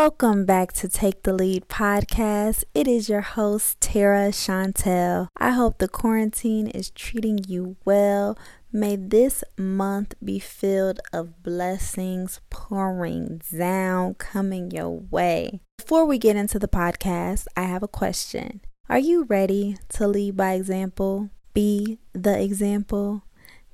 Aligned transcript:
Welcome 0.00 0.44
back 0.44 0.72
to 0.74 0.88
Take 0.88 1.24
the 1.24 1.32
Lead 1.32 1.66
podcast. 1.66 2.62
It 2.72 2.86
is 2.86 3.08
your 3.08 3.20
host, 3.20 3.80
Tara 3.80 4.28
Chantel. 4.28 5.26
I 5.36 5.50
hope 5.50 5.78
the 5.78 5.88
quarantine 5.88 6.68
is 6.68 6.90
treating 6.90 7.40
you 7.48 7.78
well. 7.84 8.38
May 8.70 8.94
this 8.94 9.42
month 9.56 10.14
be 10.24 10.38
filled 10.38 11.00
of 11.12 11.42
blessings 11.42 12.40
pouring 12.48 13.42
down, 13.58 14.14
coming 14.14 14.70
your 14.70 14.88
way. 14.88 15.62
Before 15.78 16.04
we 16.04 16.16
get 16.16 16.36
into 16.36 16.60
the 16.60 16.68
podcast, 16.68 17.48
I 17.56 17.62
have 17.62 17.82
a 17.82 17.88
question. 17.88 18.60
Are 18.88 19.00
you 19.00 19.24
ready 19.24 19.78
to 19.88 20.06
lead 20.06 20.36
by 20.36 20.52
example? 20.52 21.30
Be 21.54 21.98
the 22.12 22.40
example? 22.40 23.24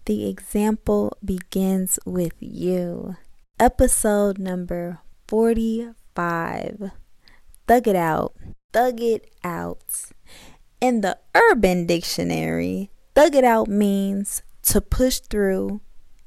The 0.07 0.27
example 0.27 1.19
begins 1.23 1.99
with 2.07 2.33
you. 2.41 3.17
Episode 3.61 4.39
number 4.39 5.01
45. 5.29 5.97
Thug 6.15 7.89
it 7.89 7.97
out. 7.97 8.35
Thug 8.73 9.01
it 9.01 9.33
out. 9.43 10.11
In 10.81 11.01
the 11.01 11.19
Urban 11.35 11.87
Dictionary, 11.87 12.91
thug 13.15 13.35
it 13.35 13.45
out 13.45 13.69
means 13.69 14.43
to 14.65 14.81
push 14.81 15.19
through 15.19 15.81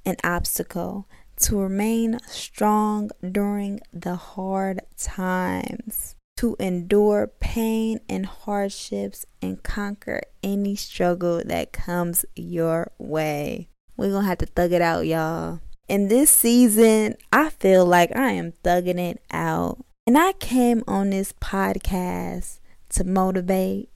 an 0.05 0.16
obstacle, 0.23 1.08
to 1.41 1.60
remain 1.60 2.20
strong 2.27 3.12
during 3.32 3.80
the 3.94 4.16
hard 4.16 4.82
times, 4.98 6.16
to 6.38 6.55
endure 6.60 7.27
pain 7.40 7.99
and 8.08 8.26
hardships 8.26 9.26
and 9.41 9.62
conquer 9.62 10.22
any 10.41 10.76
struggle 10.76 11.41
that 11.46 11.74
comes 11.74 12.26
your 12.35 12.91
way. 12.98 13.70
We're 13.96 14.12
gonna 14.12 14.27
have 14.27 14.38
to 14.40 14.46
thug 14.46 14.71
it 14.71 14.82
out, 14.82 15.05
y'all. 15.05 15.60
In 15.88 16.10
this 16.10 16.30
season, 16.30 17.16
I 17.32 17.49
feel 17.49 17.85
like 17.85 18.13
I 18.13 18.32
am 18.32 18.52
thugging 18.62 18.99
it 18.99 19.21
out. 19.32 19.85
And 20.05 20.18
I 20.18 20.34
came 20.34 20.84
on 20.85 21.12
this 21.12 21.32
podcast 21.32 22.60
to 22.90 23.05
motivate, 23.05 23.90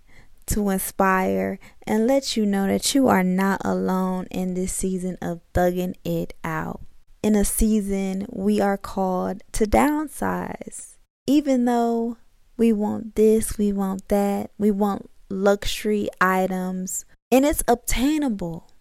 to 0.45 0.69
inspire, 0.69 1.59
and 1.85 2.07
let 2.07 2.37
you 2.37 2.45
know 2.45 2.65
that 2.67 2.95
you 2.95 3.09
are 3.09 3.23
not 3.23 3.59
alone 3.65 4.27
in 4.31 4.53
this 4.53 4.71
season 4.71 5.17
of 5.21 5.41
thugging 5.53 5.95
it 6.05 6.33
out. 6.45 6.79
In 7.21 7.35
a 7.35 7.43
season, 7.43 8.25
we 8.29 8.61
are 8.61 8.77
called 8.77 9.43
to 9.51 9.65
downsize. 9.65 10.95
Even 11.27 11.65
though 11.65 12.15
we 12.55 12.71
want 12.71 13.15
this, 13.15 13.57
we 13.57 13.73
want 13.73 14.07
that, 14.07 14.51
we 14.57 14.71
want 14.71 15.09
luxury 15.29 16.07
items, 16.21 17.03
and 17.29 17.45
it's 17.45 17.63
obtainable. 17.67 18.71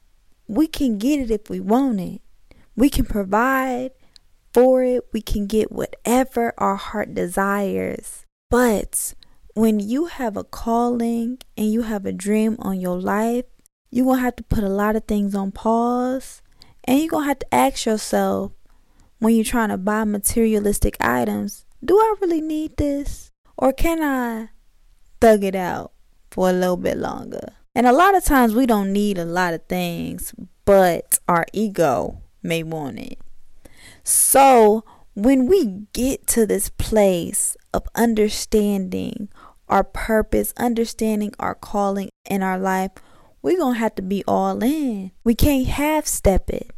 We 0.47 0.69
can 0.69 0.97
get 0.97 1.19
it 1.19 1.33
if 1.33 1.51
we 1.51 1.59
want 1.59 2.01
it. 2.01 2.23
We 2.81 2.89
can 2.89 3.05
provide 3.05 3.91
for 4.55 4.83
it, 4.83 5.05
we 5.13 5.21
can 5.21 5.47
get 5.47 5.71
whatever 5.71 6.55
our 6.57 6.77
heart 6.77 7.13
desires. 7.13 8.25
But 8.49 9.13
when 9.53 9.81
you 9.81 10.07
have 10.07 10.35
a 10.35 10.45
calling 10.45 11.41
and 11.59 11.71
you 11.71 11.83
have 11.83 12.07
a 12.07 12.13
dream 12.13 12.57
on 12.61 12.81
your 12.81 12.99
life, 12.99 13.45
you're 13.91 14.07
going 14.07 14.17
to 14.17 14.23
have 14.23 14.37
to 14.37 14.45
put 14.45 14.65
a 14.65 14.71
lot 14.71 14.97
of 14.97 15.05
things 15.05 15.35
on 15.35 15.53
pause. 15.53 16.41
And 16.85 16.99
you're 16.99 17.09
going 17.09 17.25
to 17.25 17.29
have 17.29 17.41
to 17.41 17.55
ask 17.55 17.85
yourself 17.85 18.53
when 19.19 19.35
you're 19.35 19.45
trying 19.45 19.69
to 19.69 19.77
buy 19.77 20.05
materialistic 20.05 20.97
items 21.01 21.67
do 21.85 21.99
I 21.99 22.15
really 22.23 22.41
need 22.41 22.79
this? 22.79 23.31
Or 23.59 23.75
can 23.75 24.03
I 24.03 24.49
thug 25.21 25.45
it 25.45 25.55
out 25.55 25.93
for 26.31 26.49
a 26.49 26.55
little 26.55 26.79
bit 26.79 26.97
longer? 26.97 27.57
And 27.75 27.87
a 27.87 27.93
lot 27.93 28.15
of 28.15 28.25
times 28.25 28.55
we 28.55 28.65
don't 28.65 28.91
need 28.91 29.19
a 29.19 29.27
lot 29.27 29.53
of 29.53 29.67
things, 29.67 30.35
but 30.65 31.19
our 31.29 31.45
ego 31.53 32.23
may 32.43 32.63
want 32.63 32.99
it. 32.99 33.19
So, 34.03 34.85
when 35.15 35.47
we 35.47 35.87
get 35.93 36.27
to 36.29 36.47
this 36.47 36.71
place 36.71 37.57
of 37.75 37.87
understanding 37.95 39.29
our 39.69 39.85
purpose, 39.85 40.55
understanding 40.57 41.33
our 41.39 41.55
calling 41.55 42.11
in 42.29 42.43
our 42.43 42.59
life, 42.59 42.93
we're 43.43 43.59
going 43.59 43.75
to 43.75 43.81
have 43.81 43.95
to 43.97 44.03
be 44.03 44.25
all 44.27 44.63
in. 44.63 45.13
We 45.25 45.35
can't 45.35 45.67
half 45.67 46.07
step 46.07 46.51
it. 46.51 46.71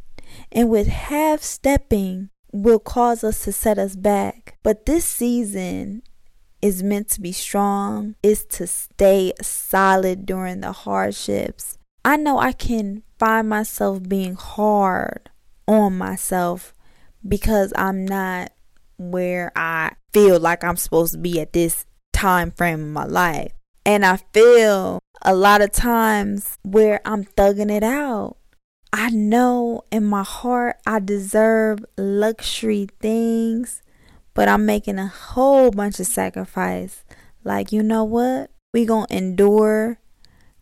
And 0.51 0.69
with 0.69 0.87
half 0.87 1.41
stepping, 1.41 2.29
will 2.53 2.79
cause 2.79 3.23
us 3.23 3.43
to 3.43 3.51
set 3.51 3.77
us 3.77 3.95
back. 3.95 4.57
But 4.63 4.85
this 4.85 5.03
season 5.03 6.03
is 6.61 6.83
meant 6.83 7.09
to 7.09 7.19
be 7.19 7.33
strong, 7.33 8.15
is 8.23 8.45
to 8.45 8.67
stay 8.67 9.33
solid 9.41 10.25
during 10.25 10.61
the 10.61 10.71
hardships. 10.71 11.77
I 12.05 12.15
know 12.15 12.37
I 12.37 12.53
can 12.53 13.03
find 13.17 13.49
myself 13.49 14.03
being 14.07 14.35
hard 14.35 15.29
on 15.67 15.97
myself 15.97 16.73
because 17.27 17.73
I'm 17.75 18.05
not 18.05 18.51
where 18.97 19.51
I 19.55 19.93
feel 20.11 20.39
like 20.39 20.63
I'm 20.63 20.77
supposed 20.77 21.13
to 21.13 21.19
be 21.19 21.39
at 21.39 21.53
this 21.53 21.85
time 22.11 22.51
frame 22.51 22.79
in 22.79 22.93
my 22.93 23.05
life. 23.05 23.51
And 23.85 24.05
I 24.05 24.17
feel 24.33 24.99
a 25.21 25.35
lot 25.35 25.61
of 25.61 25.71
times 25.71 26.57
where 26.63 27.01
I'm 27.05 27.25
thugging 27.25 27.71
it 27.71 27.83
out. 27.83 28.37
I 28.91 29.09
know 29.09 29.83
in 29.91 30.05
my 30.05 30.23
heart 30.23 30.77
I 30.85 30.99
deserve 30.99 31.83
luxury 31.97 32.87
things, 33.01 33.81
but 34.33 34.47
I'm 34.47 34.65
making 34.65 34.99
a 34.99 35.07
whole 35.07 35.71
bunch 35.71 35.99
of 35.99 36.07
sacrifice. 36.07 37.03
Like, 37.43 37.71
you 37.71 37.83
know 37.83 38.03
what? 38.03 38.51
We 38.73 38.85
going 38.85 39.07
to 39.07 39.17
endure 39.17 39.99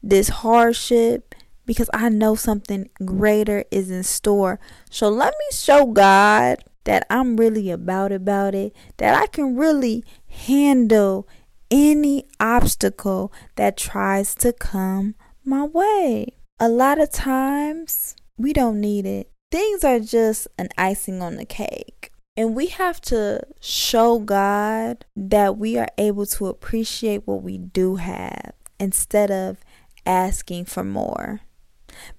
this 0.02 0.30
hardship 0.30 1.31
because 1.72 1.90
I 1.94 2.10
know 2.10 2.36
something 2.36 2.90
greater 3.06 3.64
is 3.72 3.90
in 3.90 4.04
store. 4.04 4.60
So 4.90 5.08
let 5.08 5.34
me 5.40 5.46
show 5.54 5.86
God 5.86 6.62
that 6.84 7.08
I'm 7.10 7.38
really 7.38 7.72
about 7.72 8.12
about 8.12 8.54
it, 8.54 8.76
that 8.98 9.16
I 9.16 9.26
can 9.28 9.56
really 9.56 10.04
handle 10.28 11.30
any 11.70 12.26
obstacle 12.42 13.32
that 13.56 13.78
tries 13.78 14.36
to 14.36 14.52
come 14.52 15.16
my 15.46 15.64
way. 15.64 16.34
A 16.60 16.68
lot 16.68 17.00
of 17.00 17.10
times 17.10 18.18
we 18.36 18.52
don't 18.52 18.82
need 18.82 19.06
it. 19.06 19.32
Things 19.50 19.86
are 19.86 20.02
just 20.02 20.50
an 20.58 20.68
icing 20.78 21.22
on 21.22 21.38
the 21.38 21.46
cake. 21.46 22.12
And 22.36 22.54
we 22.54 22.68
have 22.68 23.00
to 23.04 23.44
show 23.62 24.20
God 24.20 25.06
that 25.16 25.56
we 25.56 25.78
are 25.78 25.88
able 25.98 26.26
to 26.26 26.48
appreciate 26.48 27.26
what 27.26 27.42
we 27.42 27.58
do 27.58 27.96
have 27.96 28.52
instead 28.78 29.32
of 29.32 29.64
asking 30.06 30.66
for 30.66 30.84
more 30.84 31.40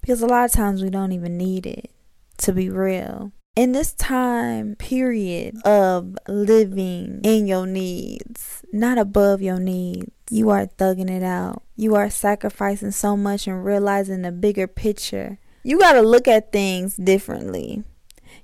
because 0.01 0.21
a 0.21 0.27
lot 0.27 0.45
of 0.45 0.51
times 0.51 0.83
we 0.83 0.89
don't 0.89 1.11
even 1.11 1.37
need 1.37 1.65
it 1.65 1.91
to 2.37 2.53
be 2.53 2.69
real. 2.69 3.31
In 3.55 3.71
this 3.71 3.93
time 3.93 4.75
period 4.75 5.55
of 5.63 6.17
living 6.27 7.21
in 7.23 7.45
your 7.45 7.67
needs, 7.67 8.63
not 8.73 8.97
above 8.97 9.41
your 9.43 9.59
needs, 9.59 10.11
you 10.31 10.49
are 10.49 10.65
thugging 10.65 11.09
it 11.09 11.21
out. 11.21 11.61
You 11.75 11.93
are 11.95 12.09
sacrificing 12.09 12.91
so 12.91 13.15
much 13.15 13.45
and 13.45 13.63
realizing 13.63 14.23
the 14.23 14.31
bigger 14.31 14.67
picture. 14.67 15.37
You 15.63 15.77
got 15.79 15.93
to 15.93 16.01
look 16.01 16.27
at 16.27 16.51
things 16.51 16.97
differently. 16.97 17.83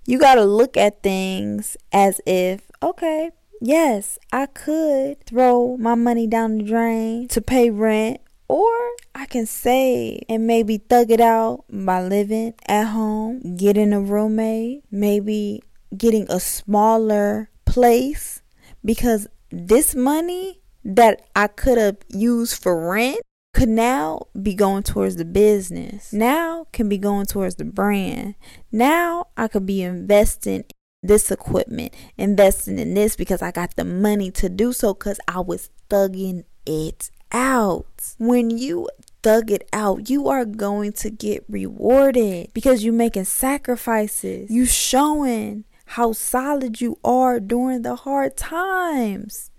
You 0.05 0.19
got 0.19 0.35
to 0.35 0.45
look 0.45 0.77
at 0.77 1.01
things 1.01 1.75
as 1.91 2.21
if, 2.27 2.69
okay, 2.83 3.31
yes, 3.61 4.19
I 4.31 4.45
could 4.45 5.25
throw 5.25 5.75
my 5.77 5.95
money 5.95 6.27
down 6.27 6.59
the 6.59 6.63
drain 6.63 7.27
to 7.29 7.41
pay 7.41 7.71
rent 7.71 8.21
or 8.49 8.71
I 9.13 9.27
can 9.27 9.45
save 9.45 10.23
and 10.27 10.47
maybe 10.47 10.79
thug 10.79 11.11
it 11.11 11.21
out 11.21 11.63
by 11.69 12.01
living 12.01 12.55
at 12.67 12.85
home, 12.85 13.55
getting 13.55 13.93
a 13.93 14.01
roommate, 14.01 14.83
maybe 14.91 15.61
getting 15.95 16.25
a 16.29 16.39
smaller 16.39 17.51
place 17.65 18.41
because 18.83 19.27
this 19.51 19.95
money 19.95 20.59
that 20.83 21.27
I 21.35 21.47
could 21.47 21.77
have 21.77 21.97
used 22.09 22.61
for 22.61 22.91
rent 22.91 23.19
could 23.53 23.69
now 23.69 24.21
be 24.41 24.55
going 24.55 24.83
towards 24.83 25.15
the 25.15 25.25
business. 25.25 26.11
Now 26.11 26.67
can 26.71 26.89
be 26.89 26.97
going 26.97 27.27
towards 27.27 27.55
the 27.55 27.65
brand. 27.65 28.35
Now 28.71 29.27
I 29.37 29.47
could 29.47 29.65
be 29.65 29.83
investing 29.83 30.65
this 31.01 31.31
equipment, 31.31 31.93
investing 32.17 32.79
in 32.79 32.93
this 32.93 33.15
because 33.15 33.41
I 33.41 33.51
got 33.51 33.75
the 33.75 33.85
money 33.85 34.31
to 34.31 34.49
do 34.49 34.73
so 34.73 34.93
because 34.93 35.19
I 35.27 35.39
was 35.39 35.69
thugging 35.89 36.43
it 36.65 37.09
out. 37.31 38.15
When 38.17 38.49
you 38.49 38.89
thug 39.23 39.51
it 39.51 39.67
out, 39.73 40.09
you 40.09 40.27
are 40.27 40.45
going 40.45 40.93
to 40.93 41.09
get 41.09 41.43
rewarded 41.49 42.51
because 42.53 42.83
you're 42.83 42.93
making 42.93 43.25
sacrifices. 43.25 44.49
You 44.49 44.65
showing 44.65 45.65
how 45.85 46.13
solid 46.13 46.81
you 46.81 46.97
are 47.03 47.39
during 47.39 47.81
the 47.81 47.95
hard 47.95 48.37
times. 48.37 49.51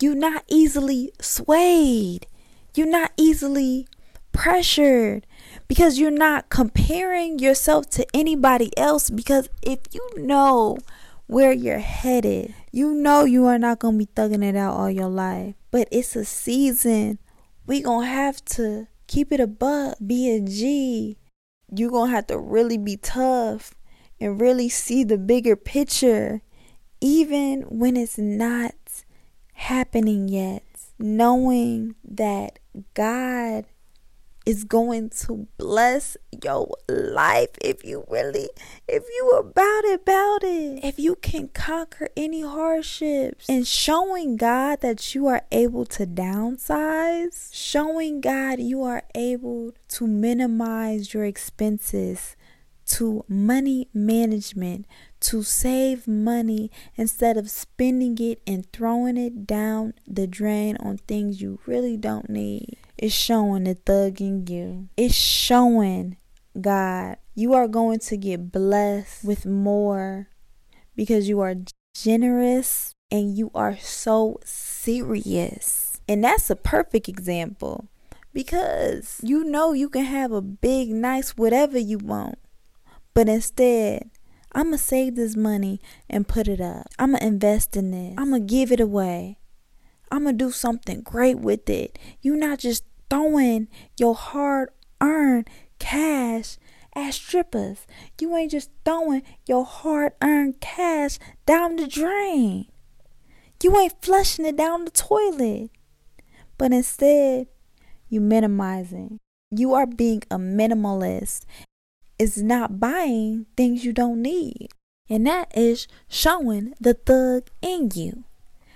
You're 0.00 0.14
not 0.14 0.44
easily 0.48 1.12
swayed. 1.20 2.26
You're 2.74 2.86
not 2.86 3.12
easily 3.16 3.86
pressured 4.32 5.26
because 5.68 5.98
you're 5.98 6.10
not 6.10 6.50
comparing 6.50 7.38
yourself 7.38 7.88
to 7.90 8.06
anybody 8.14 8.76
else 8.76 9.08
because 9.08 9.48
if 9.62 9.78
you 9.92 10.06
know 10.16 10.76
where 11.26 11.52
you're 11.52 11.78
headed. 11.78 12.54
You 12.72 12.94
know 12.94 13.24
you 13.24 13.46
are 13.46 13.58
not 13.58 13.78
going 13.78 13.98
to 13.98 14.06
be 14.06 14.12
thugging 14.12 14.44
it 14.44 14.56
out 14.56 14.76
all 14.76 14.90
your 14.90 15.08
life, 15.08 15.54
but 15.70 15.88
it's 15.90 16.16
a 16.16 16.24
season. 16.24 17.18
We 17.66 17.80
going 17.80 18.06
to 18.06 18.12
have 18.12 18.44
to 18.56 18.86
keep 19.06 19.32
it 19.32 19.40
a 19.40 19.46
buck, 19.46 19.98
be 20.04 20.30
a 20.30 20.40
G. 20.40 21.18
You're 21.74 21.90
going 21.90 22.10
to 22.10 22.16
have 22.16 22.28
to 22.28 22.38
really 22.38 22.78
be 22.78 22.96
tough 22.96 23.74
and 24.20 24.40
really 24.40 24.68
see 24.68 25.04
the 25.04 25.18
bigger 25.18 25.56
picture 25.56 26.42
even 27.00 27.62
when 27.62 27.96
it's 27.96 28.18
not 28.18 28.74
happening 29.54 30.28
yet. 30.28 30.62
Knowing 30.98 31.94
that 32.02 32.58
God 32.94 33.66
is 34.46 34.62
going 34.62 35.10
to 35.10 35.48
bless 35.58 36.16
your 36.44 36.68
life 36.88 37.50
if 37.60 37.84
you 37.84 38.04
really 38.08 38.48
if 38.86 39.02
you 39.02 39.30
about 39.30 39.84
it 39.84 40.00
about 40.00 40.44
it. 40.44 40.84
If 40.84 40.98
you 41.00 41.16
can 41.16 41.48
conquer 41.48 42.08
any 42.16 42.42
hardships. 42.42 43.48
And 43.48 43.66
showing 43.66 44.36
god 44.36 44.80
that 44.82 45.14
you 45.14 45.26
are 45.26 45.42
able 45.50 45.84
to 45.86 46.06
downsize. 46.06 47.50
Showing 47.52 48.20
god 48.20 48.60
you 48.60 48.82
are 48.84 49.02
able 49.14 49.72
to 49.88 50.06
minimize 50.06 51.12
your 51.12 51.24
expenses 51.24 52.36
to 52.86 53.24
money 53.28 53.88
management 53.92 54.86
to 55.18 55.42
save 55.42 56.06
money 56.06 56.70
instead 56.94 57.36
of 57.36 57.50
spending 57.50 58.16
it 58.18 58.40
and 58.46 58.70
throwing 58.72 59.16
it 59.16 59.44
down 59.44 59.92
the 60.06 60.26
drain 60.28 60.76
on 60.76 60.98
things 60.98 61.42
you 61.42 61.58
really 61.66 61.96
don't 61.96 62.30
need 62.30 62.76
it's 62.98 63.14
showing 63.14 63.64
the 63.64 63.74
thug 63.74 64.20
in 64.20 64.46
you. 64.46 64.88
It's 64.96 65.14
showing 65.14 66.16
God 66.58 67.18
you 67.34 67.52
are 67.52 67.68
going 67.68 67.98
to 67.98 68.16
get 68.16 68.50
blessed 68.50 69.22
with 69.22 69.44
more 69.44 70.28
because 70.94 71.28
you 71.28 71.40
are 71.40 71.54
generous 71.94 72.94
and 73.10 73.36
you 73.36 73.50
are 73.54 73.76
so 73.76 74.38
serious. 74.44 76.00
And 76.08 76.24
that's 76.24 76.48
a 76.48 76.56
perfect 76.56 77.08
example 77.08 77.88
because 78.32 79.20
you 79.22 79.44
know 79.44 79.74
you 79.74 79.90
can 79.90 80.04
have 80.04 80.32
a 80.32 80.40
big, 80.40 80.88
nice, 80.88 81.36
whatever 81.36 81.78
you 81.78 81.98
want. 81.98 82.38
But 83.12 83.28
instead, 83.28 84.10
I'm 84.52 84.68
going 84.68 84.78
to 84.78 84.82
save 84.82 85.16
this 85.16 85.36
money 85.36 85.80
and 86.08 86.26
put 86.26 86.48
it 86.48 86.62
up. 86.62 86.86
I'm 86.98 87.10
going 87.10 87.20
to 87.20 87.26
invest 87.26 87.76
in 87.76 87.90
this. 87.90 88.14
I'm 88.16 88.30
going 88.30 88.46
to 88.46 88.54
give 88.54 88.72
it 88.72 88.80
away. 88.80 89.36
I'm 90.10 90.24
gonna 90.24 90.36
do 90.36 90.50
something 90.50 91.00
great 91.00 91.38
with 91.38 91.68
it. 91.68 91.98
You're 92.22 92.36
not 92.36 92.58
just 92.58 92.84
throwing 93.10 93.68
your 93.98 94.14
hard 94.14 94.70
earned 95.00 95.48
cash 95.78 96.56
at 96.94 97.14
strippers. 97.14 97.86
You 98.20 98.36
ain't 98.36 98.52
just 98.52 98.70
throwing 98.84 99.22
your 99.46 99.64
hard 99.64 100.12
earned 100.22 100.60
cash 100.60 101.18
down 101.44 101.76
the 101.76 101.86
drain. 101.86 102.66
You 103.62 103.76
ain't 103.78 104.02
flushing 104.02 104.46
it 104.46 104.56
down 104.56 104.84
the 104.84 104.90
toilet. 104.90 105.70
But 106.58 106.72
instead, 106.72 107.48
you 108.08 108.20
minimizing. 108.20 109.18
You 109.50 109.74
are 109.74 109.86
being 109.86 110.22
a 110.30 110.38
minimalist. 110.38 111.44
It's 112.18 112.38
not 112.38 112.80
buying 112.80 113.46
things 113.56 113.84
you 113.84 113.92
don't 113.92 114.22
need. 114.22 114.68
And 115.08 115.26
that 115.26 115.56
is 115.56 115.86
showing 116.08 116.74
the 116.80 116.94
thug 116.94 117.48
in 117.62 117.90
you 117.94 118.24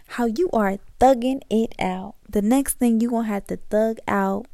how 0.08 0.26
you 0.26 0.50
are 0.52 0.78
thugging 1.00 1.40
it 1.50 1.74
out. 1.80 2.14
The 2.28 2.42
next 2.42 2.74
thing 2.74 3.00
you're 3.00 3.10
going 3.10 3.26
to 3.26 3.32
have 3.32 3.46
to 3.46 3.56
thug 3.56 3.98
out 4.06 4.46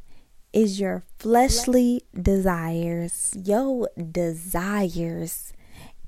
is 0.53 0.79
your 0.79 1.03
fleshly 1.19 2.03
desires. 2.19 3.33
Your 3.35 3.89
desires. 3.95 5.53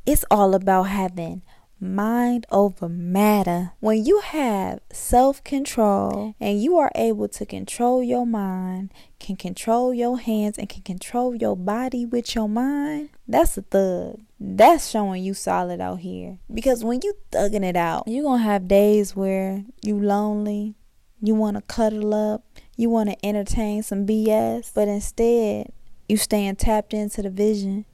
It's 0.06 0.25
all 0.31 0.56
about 0.56 0.83
having 0.83 1.44
mind 1.80 2.45
over 2.51 2.89
matter. 2.89 3.71
When 3.80 4.06
you 4.06 4.19
have 4.19 4.80
self 4.91 5.44
control 5.44 6.36
and 6.39 6.62
you 6.62 6.77
are 6.77 6.92
able 6.95 7.27
to 7.30 7.45
control 7.45 8.01
your 8.03 8.25
mind, 8.25 8.94
can 9.19 9.35
control 9.35 9.94
your 9.94 10.18
hands, 10.19 10.57
and 10.57 10.68
can 10.68 10.81
control 10.81 11.35
your 11.35 11.56
body 11.56 12.06
with 12.06 12.35
your 12.35 12.50
mind, 12.50 13.09
that's 13.29 13.57
a 13.57 13.61
thug. 13.61 14.19
That's 14.39 14.89
showing 14.89 15.23
you 15.23 15.33
solid 15.33 15.79
out 15.79 15.99
here. 15.99 16.39
Because 16.53 16.83
when 16.83 16.99
you 17.03 17.13
thugging 17.31 17.63
it 17.63 17.75
out, 17.75 18.03
you're 18.07 18.23
gonna 18.23 18.43
have 18.43 18.67
days 18.67 19.15
where 19.15 19.63
you 19.81 19.99
lonely, 19.99 20.75
you 21.21 21.35
wanna 21.35 21.61
cuddle 21.61 22.13
up, 22.13 22.43
you 22.75 22.89
wanna 22.89 23.15
entertain 23.23 23.83
some 23.83 24.05
BS, 24.05 24.71
but 24.73 24.87
instead 24.87 25.71
you 26.07 26.17
staying 26.17 26.55
tapped 26.57 26.93
into 26.93 27.21
the 27.21 27.29
vision. 27.29 27.85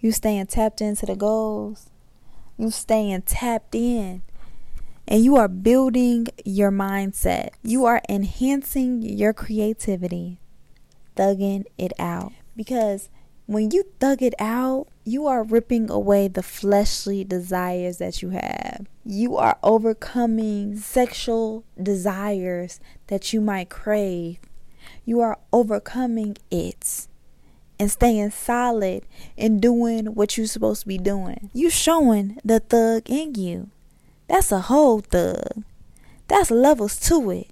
You 0.00 0.12
staying 0.12 0.46
tapped 0.46 0.80
into 0.80 1.06
the 1.06 1.14
goals 1.14 1.88
you 2.62 2.70
staying 2.70 3.22
tapped 3.22 3.74
in 3.74 4.22
and 5.08 5.24
you 5.24 5.36
are 5.36 5.48
building 5.48 6.28
your 6.44 6.70
mindset. 6.70 7.50
You 7.62 7.84
are 7.86 8.00
enhancing 8.08 9.02
your 9.02 9.32
creativity, 9.32 10.38
thugging 11.16 11.64
it 11.76 11.92
out. 11.98 12.32
Because 12.54 13.08
when 13.52 13.70
you 13.70 13.84
thug 14.00 14.22
it 14.22 14.34
out, 14.38 14.88
you 15.04 15.26
are 15.26 15.42
ripping 15.42 15.90
away 15.90 16.28
the 16.28 16.42
fleshly 16.42 17.24
desires 17.24 17.98
that 17.98 18.22
you 18.22 18.30
have. 18.30 18.86
You 19.04 19.36
are 19.36 19.58
overcoming 19.62 20.76
sexual 20.76 21.64
desires 21.80 22.80
that 23.08 23.32
you 23.32 23.40
might 23.40 23.68
crave. 23.68 24.38
You 25.04 25.20
are 25.20 25.38
overcoming 25.52 26.36
it 26.50 27.08
and 27.78 27.90
staying 27.90 28.30
solid 28.30 29.04
and 29.36 29.60
doing 29.60 30.06
what 30.06 30.36
you're 30.36 30.46
supposed 30.46 30.82
to 30.82 30.88
be 30.88 30.98
doing. 30.98 31.50
You 31.52 31.68
showing 31.68 32.38
the 32.44 32.60
thug 32.60 33.10
in 33.10 33.34
you. 33.34 33.70
That's 34.28 34.52
a 34.52 34.60
whole 34.60 35.00
thug. 35.00 35.64
That's 36.28 36.50
levels 36.50 36.98
to 37.08 37.30
it. 37.30 37.48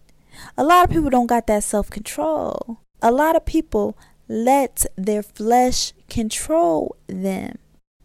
A 0.56 0.64
lot 0.64 0.84
of 0.84 0.90
people 0.90 1.10
don't 1.10 1.26
got 1.26 1.46
that 1.48 1.64
self 1.64 1.90
control. 1.90 2.78
A 3.02 3.10
lot 3.10 3.34
of 3.34 3.44
people 3.44 3.96
let 4.30 4.86
their 4.96 5.22
flesh 5.22 5.92
control 6.08 6.96
them. 7.08 7.58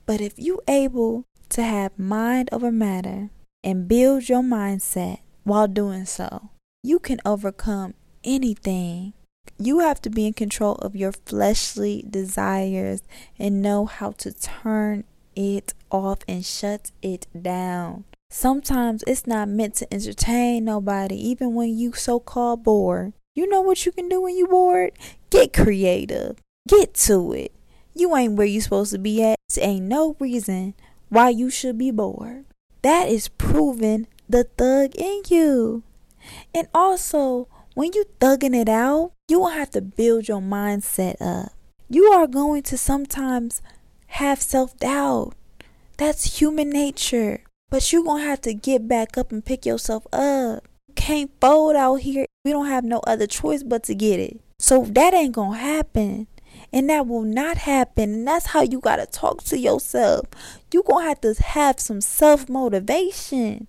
But 0.07 0.21
if 0.21 0.39
you 0.39 0.59
able 0.67 1.25
to 1.49 1.61
have 1.61 1.97
mind 1.97 2.49
over 2.51 2.71
matter 2.71 3.29
and 3.63 3.87
build 3.87 4.27
your 4.27 4.41
mindset 4.41 5.19
while 5.43 5.67
doing 5.67 6.05
so, 6.05 6.49
you 6.83 6.99
can 6.99 7.19
overcome 7.25 7.93
anything 8.23 9.13
you 9.57 9.79
have 9.79 10.01
to 10.01 10.09
be 10.09 10.25
in 10.25 10.33
control 10.33 10.75
of 10.75 10.95
your 10.95 11.11
fleshly 11.11 12.03
desires 12.09 13.03
and 13.39 13.61
know 13.61 13.85
how 13.85 14.11
to 14.11 14.33
turn 14.33 15.05
it 15.35 15.73
off 15.91 16.19
and 16.27 16.45
shut 16.45 16.91
it 17.01 17.27
down. 17.39 18.03
Sometimes 18.29 19.03
it's 19.07 19.27
not 19.27 19.47
meant 19.47 19.75
to 19.75 19.93
entertain 19.93 20.65
nobody, 20.65 21.15
even 21.15 21.53
when 21.53 21.77
you 21.77 21.93
so 21.93 22.19
called 22.19 22.63
bored. 22.63 23.13
You 23.33 23.47
know 23.47 23.61
what 23.61 23.85
you 23.85 23.91
can 23.91 24.09
do 24.09 24.21
when 24.21 24.35
you 24.35 24.47
bored? 24.47 24.93
Get 25.35 25.51
creative. 25.51 26.37
Get 26.65 26.93
to 26.93 27.33
it. 27.33 27.51
You 27.93 28.15
ain't 28.15 28.37
where 28.37 28.47
you 28.47 28.61
supposed 28.61 28.93
to 28.93 28.97
be 28.97 29.21
at. 29.21 29.35
There 29.53 29.67
ain't 29.67 29.83
no 29.83 30.15
reason 30.17 30.75
why 31.09 31.27
you 31.27 31.49
should 31.49 31.77
be 31.77 31.91
bored. 31.91 32.45
That 32.83 33.09
is 33.09 33.27
proving 33.27 34.07
the 34.29 34.45
thug 34.45 34.95
in 34.95 35.23
you. 35.27 35.83
And 36.53 36.69
also, 36.73 37.49
when 37.73 37.91
you 37.93 38.05
thugging 38.21 38.55
it 38.55 38.69
out, 38.69 39.11
you 39.27 39.41
will 39.41 39.49
have 39.49 39.71
to 39.71 39.81
build 39.81 40.29
your 40.29 40.39
mindset 40.39 41.17
up. 41.19 41.51
You 41.89 42.05
are 42.13 42.27
going 42.27 42.63
to 42.63 42.77
sometimes 42.77 43.61
have 44.07 44.41
self 44.41 44.77
doubt. 44.77 45.33
That's 45.97 46.39
human 46.39 46.69
nature. 46.69 47.41
But 47.69 47.91
you're 47.91 48.05
going 48.05 48.23
to 48.23 48.29
have 48.29 48.41
to 48.41 48.53
get 48.53 48.87
back 48.87 49.17
up 49.17 49.33
and 49.33 49.43
pick 49.43 49.65
yourself 49.65 50.07
up. 50.13 50.63
You 50.87 50.93
can't 50.93 51.31
fold 51.41 51.75
out 51.75 51.95
here. 51.95 52.25
We 52.45 52.51
don't 52.51 52.67
have 52.67 52.85
no 52.85 53.01
other 53.05 53.27
choice 53.27 53.63
but 53.63 53.83
to 53.83 53.95
get 53.95 54.21
it. 54.21 54.39
So 54.65 54.83
that 54.83 55.13
ain't 55.13 55.35
going 55.35 55.59
to 55.59 55.63
happen. 55.63 56.25
And 56.73 56.89
that 56.89 57.05
will 57.05 57.21
not 57.21 57.57
happen. 57.57 58.11
And 58.11 58.27
that's 58.27 58.47
how 58.47 58.63
you 58.63 58.79
got 58.79 58.95
to 58.95 59.05
talk 59.05 59.43
to 59.43 59.59
yourself. 59.59 60.25
You're 60.73 60.81
going 60.81 61.03
to 61.03 61.09
have 61.09 61.21
to 61.21 61.43
have 61.43 61.79
some 61.79 62.01
self 62.01 62.49
motivation 62.49 63.67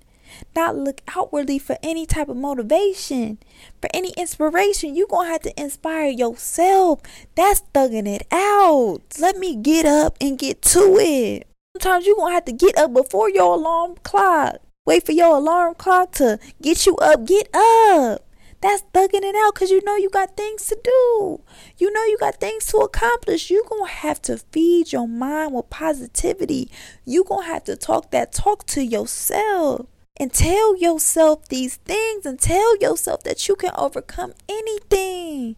not 0.54 0.74
look 0.74 1.02
outwardly 1.14 1.58
for 1.58 1.76
any 1.82 2.06
type 2.06 2.30
of 2.30 2.38
motivation, 2.38 3.36
for 3.82 3.90
any 3.92 4.14
inspiration. 4.16 4.96
You're 4.96 5.06
going 5.06 5.26
to 5.26 5.32
have 5.32 5.42
to 5.42 5.60
inspire 5.60 6.08
yourself. 6.08 7.02
That's 7.34 7.62
thugging 7.74 8.08
it 8.08 8.26
out. 8.32 9.02
Let 9.18 9.36
me 9.36 9.54
get 9.54 9.84
up 9.84 10.16
and 10.18 10.38
get 10.38 10.62
to 10.62 10.96
it. 10.98 11.46
Sometimes 11.74 12.06
you're 12.06 12.16
going 12.16 12.30
to 12.30 12.34
have 12.36 12.46
to 12.46 12.52
get 12.52 12.78
up 12.78 12.94
before 12.94 13.28
your 13.28 13.56
alarm 13.56 13.96
clock. 14.02 14.62
Wait 14.86 15.04
for 15.04 15.12
your 15.12 15.36
alarm 15.36 15.74
clock 15.74 16.12
to 16.12 16.38
get 16.62 16.86
you 16.86 16.96
up. 16.96 17.26
Get 17.26 17.54
up. 17.54 18.25
That's 18.66 18.82
thugging 18.92 19.22
it 19.22 19.36
out 19.36 19.54
because 19.54 19.70
you 19.70 19.80
know 19.84 19.94
you 19.94 20.10
got 20.10 20.36
things 20.36 20.66
to 20.66 20.78
do. 20.82 21.40
You 21.78 21.92
know 21.92 22.02
you 22.02 22.18
got 22.18 22.40
things 22.40 22.66
to 22.66 22.78
accomplish. 22.78 23.48
You're 23.48 23.62
going 23.62 23.84
to 23.84 23.92
have 23.92 24.20
to 24.22 24.38
feed 24.38 24.92
your 24.92 25.06
mind 25.06 25.54
with 25.54 25.70
positivity. 25.70 26.68
You're 27.04 27.22
going 27.22 27.46
to 27.46 27.52
have 27.52 27.62
to 27.66 27.76
talk 27.76 28.10
that 28.10 28.32
talk 28.32 28.66
to 28.66 28.84
yourself 28.84 29.86
and 30.16 30.32
tell 30.32 30.76
yourself 30.76 31.46
these 31.46 31.76
things 31.76 32.26
and 32.26 32.40
tell 32.40 32.76
yourself 32.78 33.22
that 33.22 33.46
you 33.46 33.54
can 33.54 33.70
overcome 33.78 34.32
anything, 34.48 35.54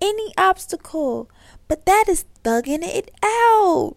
any 0.00 0.32
obstacle. 0.36 1.30
But 1.68 1.86
that 1.86 2.06
is 2.08 2.24
thugging 2.42 2.82
it 2.82 3.12
out, 3.22 3.94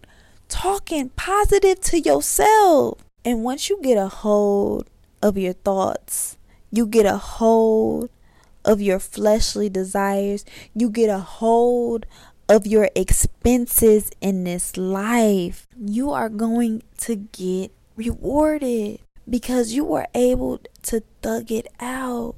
talking 0.48 1.08
positive 1.16 1.80
to 1.80 1.98
yourself. 1.98 3.04
And 3.24 3.42
once 3.42 3.68
you 3.68 3.82
get 3.82 3.98
a 3.98 4.06
hold 4.06 4.88
of 5.20 5.36
your 5.36 5.54
thoughts, 5.54 6.38
you 6.70 6.86
get 6.86 7.06
a 7.06 7.16
hold 7.16 8.08
of 8.64 8.80
your 8.80 8.98
fleshly 8.98 9.68
desires, 9.68 10.44
you 10.74 10.90
get 10.90 11.10
a 11.10 11.18
hold 11.18 12.06
of 12.48 12.66
your 12.66 12.90
expenses 12.94 14.10
in 14.20 14.44
this 14.44 14.76
life, 14.76 15.66
you 15.78 16.10
are 16.10 16.28
going 16.28 16.82
to 16.98 17.16
get 17.16 17.72
rewarded 17.96 19.00
because 19.28 19.72
you 19.72 19.84
were 19.84 20.06
able 20.14 20.60
to 20.82 21.02
thug 21.22 21.50
it 21.50 21.66
out. 21.80 22.34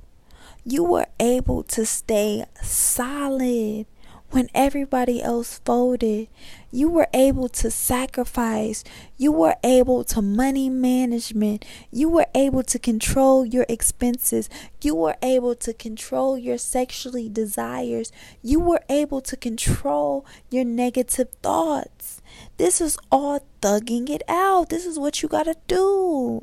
You 0.65 0.85
were 0.85 1.07
able 1.19 1.63
to 1.65 1.85
stay 1.85 2.45
solid 2.63 3.87
when 4.35 4.49
everybody 4.53 5.23
else 5.23 5.61
folded. 5.65 6.27
You 6.73 6.89
were 6.89 7.07
able 7.15 7.49
to 7.51 7.71
sacrifice. 7.71 8.83
You 9.17 9.31
were 9.31 9.55
able 9.63 10.03
to 10.05 10.21
money 10.21 10.69
management. 10.69 11.65
You 11.93 12.09
were 12.09 12.27
able 12.35 12.65
to 12.65 12.81
control 12.81 13.47
your 13.47 13.65
expenses. 13.69 14.51
You 14.83 14.97
were 14.97 15.15
able 15.23 15.55
to 15.55 15.73
control 15.73 16.37
your 16.37 16.59
sexually 16.59 17.29
desires. 17.29 18.11
You 18.43 18.59
were 18.59 18.83
able 18.89 19.21
to 19.21 19.37
control 19.37 20.27
your 20.51 20.65
negative 20.65 21.29
thoughts. 21.41 22.21
This 22.57 22.81
is 22.81 22.99
all 23.13 23.47
thugging 23.63 24.11
it 24.11 24.23
out. 24.29 24.69
This 24.69 24.85
is 24.85 24.99
what 24.99 25.23
you 25.23 25.29
got 25.29 25.45
to 25.45 25.55
do. 25.69 26.41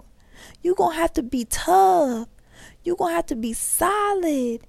You're 0.63 0.75
going 0.75 0.95
to 0.95 1.01
have 1.01 1.13
to 1.15 1.23
be 1.23 1.43
tough. 1.43 2.29
You're 2.85 2.95
going 2.95 3.11
to 3.11 3.15
have 3.15 3.25
to 3.25 3.35
be 3.35 3.51
solid. 3.51 4.61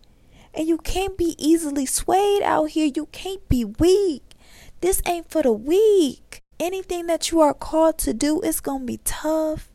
And 0.55 0.69
you 0.69 0.79
can't 0.79 1.17
be 1.17 1.35
easily 1.39 1.87
swayed 1.87 2.43
out 2.43 2.71
here. 2.71 2.91
You 2.95 3.07
can't 3.07 3.49
be 3.49 3.65
weak. 3.65 4.35
This 4.81 5.03
ain't 5.07 5.31
for 5.31 5.43
the 5.43 5.53
weak. 5.53 6.41
Anything 6.61 7.07
that 7.07 7.31
you 7.31 7.41
are 7.41 7.55
called 7.55 7.99
to 7.99 8.13
do 8.13 8.41
is 8.43 8.61
going 8.61 8.81
to 8.81 8.87
be 8.87 9.01
tough. 9.05 9.71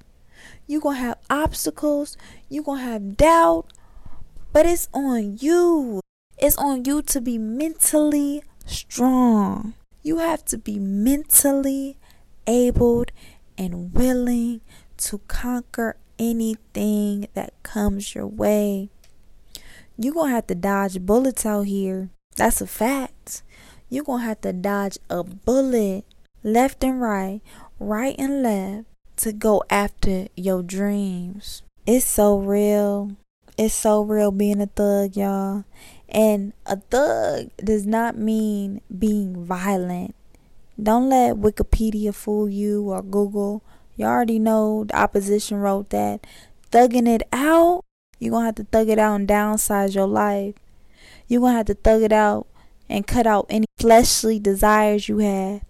You're 0.68 0.82
going 0.82 0.98
to 0.98 1.02
have 1.02 1.18
obstacles. 1.30 2.18
You're 2.50 2.64
going 2.64 2.80
to 2.80 2.86
have 2.86 3.18
doubt. 3.18 3.74
But 4.54 4.66
it's 4.66 4.88
on 4.94 5.38
you. 5.40 6.02
It's 6.38 6.58
on 6.58 6.86
you 6.86 7.02
to 7.02 7.22
be 7.22 7.38
mentally 7.38 8.44
strong. 8.66 9.74
You 10.04 10.20
have 10.20 10.46
to 10.46 10.58
be 10.58 10.78
mentally 10.78 11.98
able 12.46 13.06
and 13.58 13.94
willing 13.94 14.62
to 14.98 15.20
conquer 15.28 15.98
anything 16.20 17.28
that 17.34 17.54
comes 17.64 18.14
your 18.14 18.28
way. 18.28 18.90
You're 19.98 20.14
going 20.14 20.30
to 20.30 20.36
have 20.36 20.48
to 20.48 20.56
dodge 20.56 21.00
bullets 21.02 21.44
out 21.46 21.66
here. 21.66 22.10
That's 22.36 22.62
a 22.62 22.68
fact. 22.68 23.42
You're 23.90 24.04
going 24.04 24.22
to 24.22 24.28
have 24.28 24.42
to 24.42 24.54
dodge 24.54 25.00
a 25.10 25.24
bullet 25.24 26.06
left 26.44 26.84
and 26.84 27.02
right, 27.02 27.42
right 27.80 28.16
and 28.20 28.44
left 28.44 28.86
to 29.18 29.34
go 29.34 29.64
after 29.72 30.28
your 30.36 30.62
dreams. 30.62 31.64
It's 31.88 32.06
so 32.06 32.38
real. 32.38 33.12
It's 33.58 33.74
so 33.74 34.04
real 34.04 34.30
being 34.30 34.62
a 34.62 34.68
thug, 34.68 35.16
y'all. 35.16 35.66
And 36.10 36.54
a 36.68 36.78
thug 36.78 37.50
does 37.58 37.88
not 37.88 38.16
mean 38.16 38.82
being 38.96 39.44
violent. 39.46 40.14
Don't 40.82 41.10
let 41.10 41.38
Wikipedia 41.38 42.14
fool 42.14 42.48
you 42.48 42.92
or 42.92 43.02
Google. 43.02 43.64
You 43.96 44.06
already 44.06 44.38
know 44.38 44.84
the 44.84 44.96
opposition 44.96 45.58
wrote 45.58 45.90
that. 45.90 46.28
Thugging 46.72 47.08
it 47.08 47.24
out 47.34 47.84
you're 48.20 48.32
going 48.32 48.44
to 48.44 48.46
have 48.48 48.56
to 48.56 48.64
thug 48.66 48.90
it 48.90 49.00
out 49.00 49.16
and 49.16 49.28
downsize 49.28 49.96
your 49.96 50.08
life. 50.08 50.56
You're 51.28 51.42
going 51.42 51.54
to 51.54 51.58
have 51.58 51.66
to 51.68 51.74
thug 51.76 52.02
it 52.02 52.12
out 52.12 52.48
and 52.90 53.06
cut 53.06 53.28
out 53.28 53.46
any 53.50 53.66
fleshly 53.78 54.40
desires 54.40 55.10
you 55.10 55.20
have. 55.20 55.62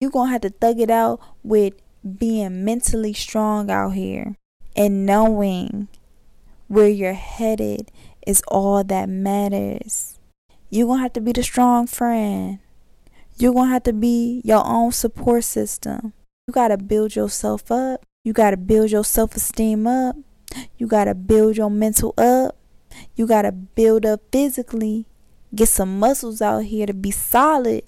You're 0.00 0.10
going 0.10 0.28
to 0.28 0.32
have 0.32 0.42
to 0.42 0.50
thug 0.50 0.78
it 0.78 0.90
out 0.90 1.20
with 1.42 1.74
being 2.18 2.64
mentally 2.64 3.12
strong 3.12 3.70
out 3.70 3.90
here 3.90 4.36
and 4.76 5.06
knowing 5.06 5.88
where 6.68 6.88
you're 6.88 7.14
headed 7.14 7.90
is 8.26 8.42
all 8.48 8.84
that 8.84 9.08
matters. 9.08 10.18
You're 10.68 10.86
going 10.86 10.98
to 10.98 11.02
have 11.04 11.12
to 11.14 11.20
be 11.20 11.32
the 11.32 11.42
strong 11.42 11.86
friend. 11.86 12.58
You're 13.38 13.52
going 13.52 13.68
to 13.68 13.72
have 13.72 13.84
to 13.84 13.92
be 13.92 14.40
your 14.44 14.64
own 14.64 14.92
support 14.92 15.44
system. 15.44 16.12
You 16.46 16.52
got 16.52 16.68
to 16.68 16.76
build 16.76 17.16
yourself 17.16 17.70
up. 17.70 18.04
You 18.24 18.32
got 18.32 18.50
to 18.50 18.56
build 18.56 18.90
your 18.90 19.04
self 19.04 19.36
esteem 19.36 19.86
up. 19.86 20.16
You 20.78 20.86
got 20.86 21.04
to 21.04 21.14
build 21.14 21.56
your 21.56 21.70
mental 21.70 22.14
up. 22.16 22.56
You 23.14 23.26
got 23.26 23.42
to 23.42 23.52
build 23.52 24.06
up 24.06 24.20
physically. 24.32 25.06
Get 25.54 25.68
some 25.68 25.98
muscles 25.98 26.42
out 26.42 26.64
here 26.64 26.86
to 26.86 26.94
be 26.94 27.10
solid 27.10 27.84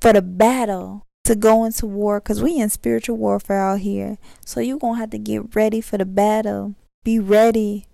for 0.00 0.12
the 0.12 0.22
battle 0.22 1.06
to 1.24 1.34
go 1.34 1.64
into 1.64 1.86
war 1.86 2.20
because 2.20 2.42
we 2.42 2.58
in 2.58 2.70
spiritual 2.70 3.16
warfare 3.16 3.60
out 3.60 3.80
here. 3.80 4.18
So 4.44 4.60
you 4.60 4.78
to 4.78 4.94
have 4.94 5.10
to 5.10 5.18
get 5.18 5.54
ready 5.54 5.80
for 5.80 5.98
the 5.98 6.04
battle. 6.04 6.74
Be 7.04 7.18
ready 7.18 7.86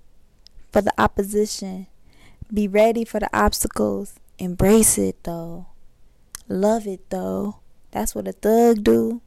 for 0.72 0.80
the 0.80 0.92
opposition. 0.98 1.86
Be 2.52 2.68
ready 2.68 3.04
for 3.04 3.20
the 3.20 3.28
obstacles. 3.32 4.14
Embrace 4.38 4.98
it 4.98 5.22
though. 5.24 5.66
Love 6.48 6.86
it 6.86 7.10
though. 7.10 7.58
That's 7.90 8.14
what 8.14 8.28
a 8.28 8.32
thug 8.32 8.84
do. 8.84 9.20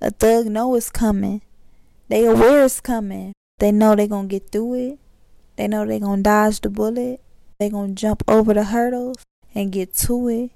A 0.00 0.10
thug 0.10 0.46
know 0.46 0.74
it's 0.74 0.90
coming. 0.90 1.42
They 2.08 2.24
aware 2.24 2.64
it's 2.64 2.80
coming. 2.80 3.32
They 3.58 3.72
know 3.72 3.96
they're 3.96 4.06
going 4.06 4.28
to 4.28 4.32
get 4.38 4.50
through 4.50 4.74
it. 4.74 4.98
They 5.56 5.66
know 5.66 5.86
they're 5.86 5.98
going 5.98 6.18
to 6.18 6.22
dodge 6.22 6.60
the 6.60 6.68
bullet. 6.68 7.22
They're 7.58 7.70
going 7.70 7.94
to 7.94 8.00
jump 8.00 8.22
over 8.28 8.52
the 8.52 8.64
hurdles 8.64 9.16
and 9.54 9.72
get 9.72 9.94
to 9.94 10.28
it. 10.28 10.50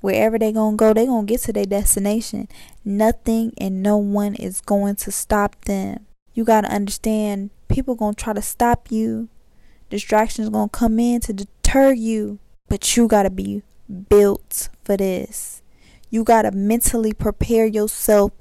Wherever 0.00 0.38
they're 0.38 0.52
going 0.52 0.74
to 0.74 0.76
go, 0.76 0.94
they're 0.94 1.06
going 1.06 1.26
to 1.26 1.30
get 1.30 1.42
to 1.42 1.52
their 1.52 1.66
destination. 1.66 2.48
Nothing 2.84 3.52
and 3.58 3.82
no 3.82 3.98
one 3.98 4.34
is 4.34 4.62
going 4.62 4.96
to 4.96 5.12
stop 5.12 5.62
them. 5.66 6.06
You 6.32 6.44
got 6.44 6.62
to 6.62 6.72
understand 6.72 7.50
people 7.68 7.94
going 7.94 8.14
to 8.14 8.24
try 8.24 8.32
to 8.32 8.40
stop 8.40 8.90
you. 8.90 9.28
Distractions 9.90 10.48
going 10.48 10.70
to 10.70 10.78
come 10.78 10.98
in 10.98 11.20
to 11.22 11.32
deter 11.34 11.92
you. 11.92 12.38
But 12.68 12.96
you 12.96 13.08
got 13.08 13.24
to 13.24 13.30
be 13.30 13.62
built 14.08 14.70
for 14.84 14.96
this. 14.96 15.62
You 16.10 16.24
got 16.24 16.42
to 16.42 16.52
mentally 16.52 17.12
prepare 17.12 17.66
yourself 17.66 18.32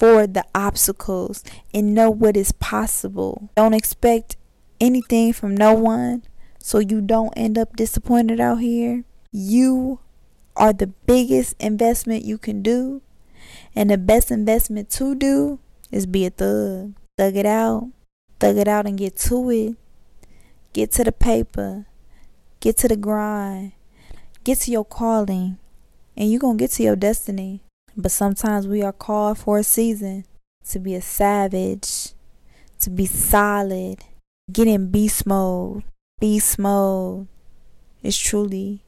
for 0.00 0.26
the 0.26 0.44
obstacles 0.54 1.44
and 1.74 1.94
know 1.94 2.10
what 2.10 2.34
is 2.34 2.52
possible. 2.52 3.50
Don't 3.54 3.74
expect 3.74 4.38
anything 4.80 5.34
from 5.34 5.54
no 5.54 5.74
one 5.74 6.22
so 6.58 6.78
you 6.78 7.02
don't 7.02 7.34
end 7.36 7.58
up 7.58 7.76
disappointed 7.76 8.40
out 8.40 8.60
here. 8.60 9.04
You 9.30 10.00
are 10.56 10.72
the 10.72 10.86
biggest 10.86 11.54
investment 11.60 12.24
you 12.24 12.38
can 12.38 12.62
do. 12.62 13.02
And 13.76 13.90
the 13.90 13.98
best 13.98 14.30
investment 14.30 14.88
to 14.92 15.14
do 15.14 15.60
is 15.90 16.06
be 16.06 16.24
a 16.24 16.30
thug. 16.30 16.94
Thug 17.18 17.36
it 17.36 17.46
out. 17.46 17.90
Thug 18.38 18.56
it 18.56 18.68
out 18.68 18.86
and 18.86 18.96
get 18.96 19.16
to 19.16 19.50
it. 19.50 19.76
Get 20.72 20.92
to 20.92 21.04
the 21.04 21.12
paper. 21.12 21.86
Get 22.60 22.78
to 22.78 22.88
the 22.88 22.96
grind. 22.96 23.72
Get 24.44 24.60
to 24.60 24.70
your 24.70 24.84
calling. 24.84 25.58
And 26.16 26.30
you're 26.30 26.40
to 26.40 26.56
get 26.56 26.70
to 26.72 26.82
your 26.82 26.96
destiny. 26.96 27.64
But 28.00 28.12
sometimes 28.12 28.66
we 28.66 28.82
are 28.82 28.92
called 28.92 29.38
for 29.38 29.58
a 29.58 29.62
season 29.62 30.24
to 30.70 30.78
be 30.78 30.94
a 30.94 31.02
savage, 31.02 32.10
to 32.80 32.90
be 32.90 33.06
solid, 33.06 34.04
get 34.50 34.66
in 34.66 34.90
beast 34.90 35.26
mode. 35.26 35.84
Beast 36.18 36.58
mode 36.58 37.28
is 38.02 38.18
truly 38.18 38.82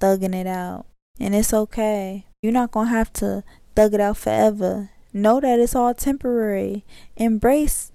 thugging 0.00 0.34
it 0.34 0.46
out. 0.46 0.86
And 1.18 1.34
it's 1.34 1.54
okay. 1.54 2.26
You're 2.42 2.52
not 2.52 2.70
going 2.70 2.88
to 2.88 2.92
have 2.92 3.12
to 3.14 3.42
thug 3.74 3.94
it 3.94 4.00
out 4.00 4.18
forever. 4.18 4.90
Know 5.12 5.40
that 5.40 5.58
it's 5.58 5.74
all 5.74 5.94
temporary. 5.94 6.84
Embrace 7.16 7.90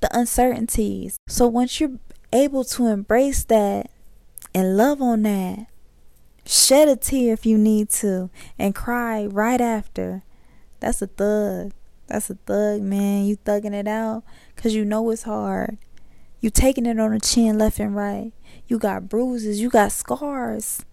the 0.00 0.08
uncertainties. 0.16 1.16
So 1.28 1.46
once 1.46 1.80
you're 1.80 1.98
able 2.32 2.64
to 2.64 2.86
embrace 2.88 3.44
that 3.44 3.90
and 4.54 4.76
love 4.76 5.00
on 5.00 5.22
that, 5.22 5.66
Shed 6.46 6.88
a 6.88 6.96
tear 6.96 7.32
if 7.32 7.46
you 7.46 7.56
need 7.56 7.88
to 7.90 8.30
and 8.58 8.74
cry 8.74 9.26
right 9.26 9.60
after. 9.60 10.22
That's 10.80 11.00
a 11.00 11.06
thug. 11.06 11.72
That's 12.06 12.28
a 12.28 12.34
thug, 12.34 12.82
man. 12.82 13.24
You 13.24 13.38
thugging 13.38 13.72
it 13.72 13.88
out 13.88 14.24
because 14.54 14.74
you 14.74 14.84
know 14.84 15.08
it's 15.10 15.22
hard. 15.22 15.78
You 16.40 16.50
taking 16.50 16.84
it 16.84 17.00
on 17.00 17.12
the 17.12 17.20
chin 17.20 17.56
left 17.56 17.78
and 17.80 17.96
right. 17.96 18.32
You 18.68 18.78
got 18.78 19.08
bruises, 19.08 19.60
you 19.60 19.70
got 19.70 19.92
scars. 19.92 20.84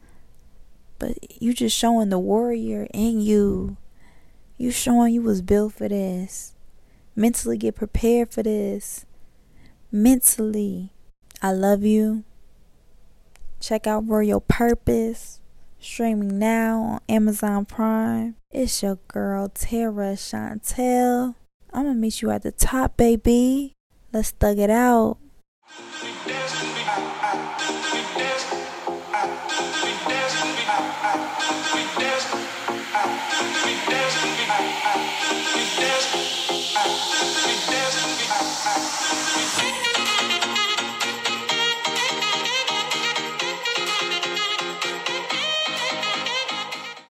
But 0.98 1.42
you 1.42 1.54
just 1.54 1.78
showing 1.78 2.10
the 2.10 2.20
warrior 2.20 2.88
in 2.94 3.20
you. 3.20 3.76
You 4.58 4.72
showing 4.72 5.14
you 5.14 5.22
was 5.22 5.42
built 5.42 5.74
for 5.74 5.90
this. 5.90 6.56
Mentally 7.16 7.58
get 7.58 7.76
prepared 7.76 8.32
for 8.32 8.44
this. 8.44 9.06
Mentally. 9.92 10.94
I 11.42 11.52
love 11.52 11.84
you. 11.84 12.24
Check 13.60 13.86
out 13.86 14.08
Royal 14.08 14.40
Purpose. 14.40 15.41
Streaming 15.84 16.38
now 16.38 16.80
on 16.80 17.00
Amazon 17.10 17.66
Prime. 17.66 18.36
It's 18.52 18.84
your 18.84 19.00
girl 19.08 19.50
Tara 19.50 20.14
Chantel. 20.14 21.34
I'm 21.74 21.86
gonna 21.86 21.96
meet 21.96 22.22
you 22.22 22.30
at 22.30 22.44
the 22.44 22.52
top, 22.52 22.98
baby. 22.98 23.74
Let's 24.14 24.30
thug 24.30 24.60
it 24.60 24.70
out. 24.70 25.18